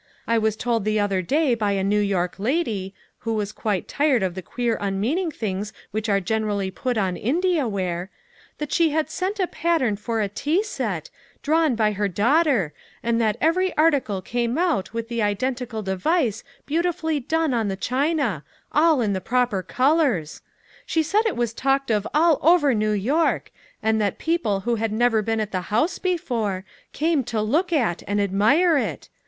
I 0.25 0.39
was 0.39 0.55
told 0.55 0.83
the 0.83 0.99
other 0.99 1.21
day 1.21 1.53
by 1.53 1.73
a 1.73 1.83
New 1.83 1.99
York 1.99 2.39
lady 2.39 2.95
(who 3.19 3.35
was 3.35 3.51
quite 3.51 3.87
tired 3.87 4.23
of 4.23 4.33
the 4.33 4.41
queer 4.41 4.75
unmeaning 4.81 5.29
things 5.29 5.73
which 5.91 6.09
are 6.09 6.19
generally 6.19 6.71
put 6.71 6.97
on 6.97 7.15
India 7.15 7.67
ware), 7.67 8.09
that 8.57 8.71
she 8.71 8.89
had 8.89 9.11
sent 9.11 9.39
a 9.39 9.45
pattern 9.45 9.95
for 9.95 10.19
a 10.19 10.27
tea 10.27 10.63
set, 10.63 11.11
drawn 11.43 11.75
by 11.75 11.91
her 11.91 12.07
daughter, 12.07 12.73
and 13.03 13.21
that 13.21 13.37
every 13.39 13.77
article 13.77 14.23
came 14.23 14.57
out 14.57 14.91
with 14.91 15.07
the 15.07 15.21
identical 15.21 15.83
device 15.83 16.43
beautifully 16.65 17.19
done 17.19 17.53
on 17.53 17.67
the 17.67 17.75
china, 17.75 18.43
all 18.71 19.01
in 19.01 19.13
the 19.13 19.21
proper 19.21 19.61
colors. 19.61 20.41
She 20.83 21.03
said 21.03 21.27
it 21.27 21.37
was 21.37 21.53
talked 21.53 21.91
of 21.91 22.07
all 22.11 22.39
over 22.41 22.73
New 22.73 22.93
York, 22.93 23.51
and 23.83 24.01
that 24.01 24.17
people 24.17 24.61
who 24.61 24.77
had 24.77 24.91
never 24.91 25.21
been 25.21 25.39
at 25.39 25.51
the 25.51 25.61
house 25.69 25.99
before, 25.99 26.65
came 26.91 27.23
to 27.25 27.39
look 27.39 27.71
at 27.71 28.01
and 28.07 28.19
admire 28.19 28.79
it. 28.79 29.07